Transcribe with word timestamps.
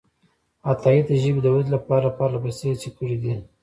عطایي 0.71 1.01
د 1.05 1.11
ژبې 1.21 1.39
د 1.43 1.47
ودې 1.53 1.71
لپاره 1.75 2.15
پرلهپسې 2.17 2.65
هڅې 2.71 2.89
کړې 2.97 3.17
دي. 3.23 3.33